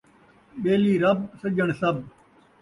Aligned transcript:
ٻیلی 0.61 0.93
رب، 1.03 1.19
سڄݨ 1.39 1.67
سب 1.81 1.95